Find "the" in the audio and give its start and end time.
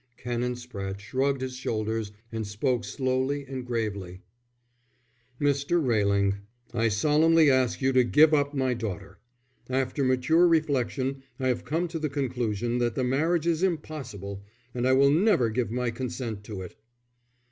11.99-12.09, 12.95-13.03